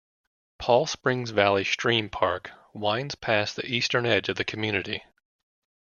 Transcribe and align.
Paul 0.57 0.87
Springs 0.87 1.29
Valley 1.29 1.63
Stream 1.63 2.09
Park 2.09 2.49
winds 2.73 3.13
past 3.13 3.55
the 3.55 3.67
eastern 3.67 4.07
edge 4.07 4.29
of 4.29 4.35
the 4.35 4.43
community. 4.43 5.03